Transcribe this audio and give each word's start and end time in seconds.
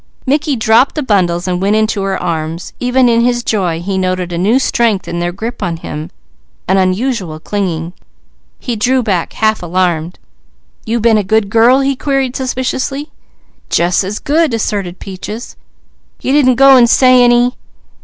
Mickey 0.25 0.55
dropped 0.55 0.95
the 0.95 1.03
bundles 1.03 1.47
and 1.47 1.61
went 1.61 1.75
into 1.75 2.01
her 2.01 2.17
arms; 2.19 2.73
even 2.79 3.07
in 3.07 3.21
his 3.21 3.43
joy 3.43 3.79
he 3.79 3.99
noted 3.99 4.33
a 4.33 4.37
new 4.39 4.57
strength 4.57 5.07
in 5.07 5.21
her 5.21 5.31
grip 5.31 5.61
on 5.61 5.77
him, 5.77 6.09
an 6.67 6.77
unusual 6.77 7.39
clinging. 7.39 7.93
He 8.57 8.75
drew 8.75 9.03
back 9.03 9.33
half 9.33 9.61
alarmed. 9.61 10.17
"You 10.87 10.99
been 10.99 11.19
a 11.19 11.23
good 11.23 11.51
girl?" 11.51 11.81
he 11.81 11.95
queried 11.95 12.35
suspiciously. 12.35 13.11
"Jus' 13.69 14.03
as 14.03 14.17
good!" 14.17 14.55
asserted 14.55 14.97
Peaches. 14.97 15.55
"You 16.19 16.33
didn't 16.33 16.55
go 16.55 16.75
and 16.77 16.89
say 16.89 17.23
any 17.23 17.55